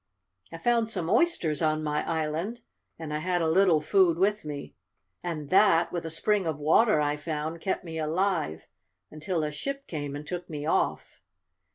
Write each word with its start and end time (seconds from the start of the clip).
I 0.51 0.57
found 0.57 0.89
some 0.89 1.11
oysters 1.11 1.61
on 1.61 1.83
my 1.83 2.03
island, 2.09 2.61
and 2.97 3.13
I 3.13 3.19
had 3.19 3.39
a 3.39 3.47
little 3.47 3.81
food 3.81 4.17
with 4.17 4.43
me. 4.43 4.73
And 5.21 5.49
that, 5.49 5.91
with 5.91 6.07
a 6.07 6.09
spring 6.09 6.47
of 6.47 6.57
water 6.57 6.99
I 6.99 7.15
found, 7.15 7.61
kept 7.61 7.83
me 7.83 7.99
alive 7.99 8.65
until 9.11 9.43
a 9.43 9.51
ship 9.51 9.85
came 9.85 10.15
and 10.15 10.25
took 10.25 10.49
me 10.49 10.65
off." 10.65 11.21